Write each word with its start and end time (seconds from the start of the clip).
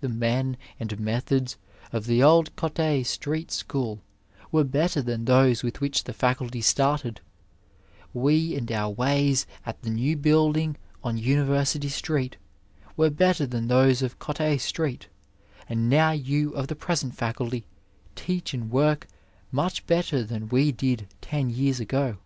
The 0.00 0.08
men 0.08 0.56
and 0.78 1.00
methods 1.00 1.56
of 1.92 2.06
the 2.06 2.22
old 2.22 2.54
Cot6 2.54 3.04
street 3.06 3.50
school 3.50 4.00
were 4.52 4.62
better 4.62 5.02
than 5.02 5.24
those 5.24 5.64
with 5.64 5.80
which 5.80 6.04
the 6.04 6.12
faculty 6.12 6.60
started; 6.60 7.20
we 8.14 8.54
and 8.54 8.70
our 8.70 8.90
ways 8.90 9.48
at 9.66 9.82
the 9.82 9.90
new 9.90 10.16
building 10.16 10.76
on 11.02 11.18
University 11.18 11.88
street 11.88 12.36
were 12.96 13.10
better 13.10 13.44
than 13.44 13.66
those 13.66 14.02
of 14.02 14.20
Cot6 14.20 14.60
street; 14.60 15.08
and 15.68 15.90
now 15.90 16.12
you 16.12 16.52
of 16.52 16.68
the 16.68 16.76
present 16.76 17.16
faculty 17.16 17.64
teach 18.14 18.54
and 18.54 18.70
work 18.70 19.08
much 19.50 19.84
better 19.88 20.22
than 20.22 20.48
we 20.48 20.70
did 20.70 21.08
ten 21.20 21.50
years 21.50 21.80
ago. 21.80 22.18